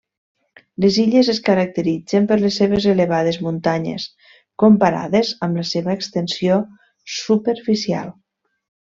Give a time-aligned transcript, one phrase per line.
[0.83, 4.07] Les illes es caracteritzen per les seves elevades muntanyes
[4.63, 6.57] comparades amb la seva extensió
[7.17, 8.11] superficial.